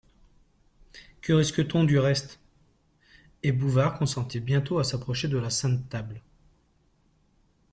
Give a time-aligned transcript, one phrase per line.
[1.21, 2.39] Que risque-t-on, du reste?,
[3.43, 6.23] et Bouvard consentit bientôt à s'approcher de la sainte table.